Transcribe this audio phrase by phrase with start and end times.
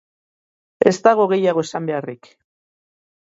[0.91, 2.31] Ez dago gehiago esan beharrik.